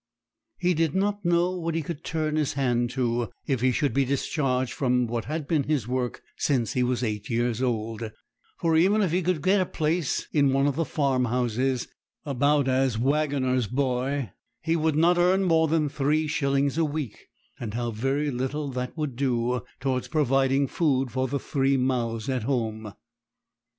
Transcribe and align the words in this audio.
He 0.57 0.73
did 0.73 0.95
not 0.95 1.23
know 1.23 1.51
what 1.55 1.75
he 1.75 1.83
could 1.83 2.03
turn 2.03 2.35
his 2.35 2.53
hand 2.53 2.89
to 2.89 3.29
if 3.45 3.61
he 3.61 3.71
should 3.71 3.93
be 3.93 4.03
discharged 4.03 4.73
from 4.73 5.05
what 5.05 5.25
had 5.25 5.47
been 5.47 5.65
his 5.65 5.87
work 5.87 6.23
since 6.37 6.73
he 6.73 6.81
was 6.81 7.03
eight 7.03 7.29
years 7.29 7.61
old; 7.61 8.09
for 8.57 8.75
even 8.75 9.03
if 9.03 9.11
he 9.11 9.21
could 9.21 9.43
get 9.43 9.61
a 9.61 9.65
place 9.67 10.27
in 10.33 10.53
one 10.53 10.65
of 10.65 10.75
the 10.75 10.85
farmhouses 10.85 11.87
about 12.25 12.67
as 12.67 12.97
waggoner's 12.97 13.67
boy, 13.67 14.31
he 14.63 14.75
would 14.75 14.95
not 14.95 15.19
earn 15.19 15.43
more 15.43 15.67
than 15.67 15.87
three 15.87 16.25
shillings 16.25 16.79
a 16.79 16.83
week; 16.83 17.27
and 17.59 17.75
how 17.75 17.91
very 17.91 18.31
little 18.31 18.69
that 18.69 18.97
would 18.97 19.15
do 19.15 19.61
towards 19.79 20.07
providing 20.07 20.65
food 20.65 21.11
for 21.11 21.27
the 21.27 21.37
three 21.39 21.77
mouths 21.77 22.27
at 22.27 22.41
home! 22.41 22.91